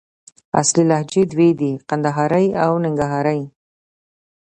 اصلي 0.61 0.83
لهجې 0.91 1.21
دوې 1.33 1.49
دي: 1.59 1.71
کندهارۍ 1.89 2.47
او 2.63 2.71
ننګرهارۍ 2.85 3.41